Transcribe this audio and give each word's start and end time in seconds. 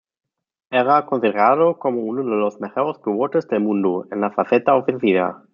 Era 0.71 1.05
considerado 1.05 1.77
como 1.77 2.01
uno 2.01 2.23
de 2.23 2.35
los 2.35 2.59
mejores 2.59 2.97
pivotes 3.05 3.47
del 3.47 3.59
mundo, 3.59 4.07
en 4.11 4.21
la 4.21 4.31
faceta 4.31 4.73
ofensiva. 4.73 5.43